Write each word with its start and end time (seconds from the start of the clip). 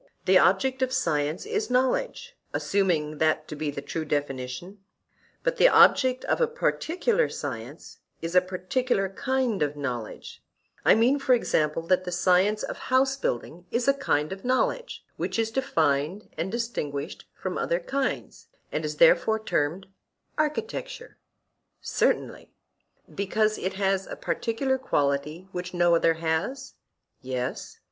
The 0.25 0.39
object 0.39 0.81
of 0.81 0.91
science 0.91 1.45
is 1.45 1.69
knowledge 1.69 2.35
(assuming 2.55 3.19
that 3.19 3.47
to 3.49 3.55
be 3.55 3.69
the 3.69 3.83
true 3.83 4.03
definition), 4.03 4.79
but 5.43 5.57
the 5.57 5.67
object 5.69 6.25
of 6.25 6.41
a 6.41 6.47
particular 6.47 7.29
science 7.29 7.99
is 8.19 8.33
a 8.33 8.41
particular 8.41 9.09
kind 9.09 9.61
of 9.61 9.75
knowledge; 9.77 10.43
I 10.83 10.95
mean, 10.95 11.19
for 11.19 11.33
example, 11.35 11.83
that 11.83 12.03
the 12.03 12.11
science 12.11 12.63
of 12.63 12.79
house 12.89 13.15
building 13.15 13.67
is 13.69 13.87
a 13.87 13.93
kind 13.93 14.33
of 14.33 14.43
knowledge 14.43 15.05
which 15.17 15.37
is 15.37 15.51
defined 15.51 16.29
and 16.35 16.51
distinguished 16.51 17.25
from 17.35 17.59
other 17.59 17.79
kinds 17.79 18.47
and 18.71 18.83
is 18.83 18.97
therefore 18.97 19.37
termed 19.37 19.85
architecture. 20.35 21.19
Certainly. 21.79 22.49
Because 23.13 23.59
it 23.59 23.73
has 23.73 24.07
a 24.07 24.15
particular 24.15 24.79
quality 24.79 25.47
which 25.51 25.75
no 25.75 25.93
other 25.93 26.15
has? 26.15 26.73
Yes. 27.21 27.77